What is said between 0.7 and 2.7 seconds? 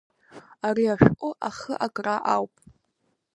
ашәҟәы ахы акра ауп.